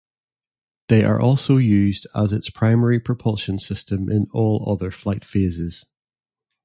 They 0.87 1.03
are 1.03 1.19
also 1.21 1.57
used 1.57 2.07
as 2.15 2.33
its 2.33 2.49
primary 2.49 2.99
propulsion 2.99 3.59
system 3.59 4.09
in 4.09 4.25
all 4.33 4.67
other 4.67 4.89
flight 4.89 5.23
phases. 5.23 5.85